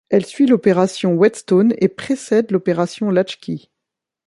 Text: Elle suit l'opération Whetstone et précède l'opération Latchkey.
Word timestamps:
Elle 0.09 0.25
suit 0.25 0.47
l'opération 0.47 1.13
Whetstone 1.13 1.75
et 1.77 1.87
précède 1.87 2.49
l'opération 2.51 3.11
Latchkey. 3.11 3.69